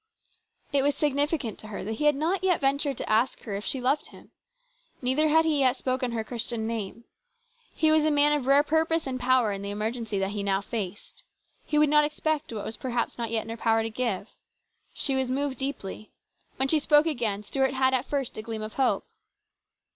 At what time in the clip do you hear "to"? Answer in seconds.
1.59-1.67, 2.97-3.07, 13.83-13.91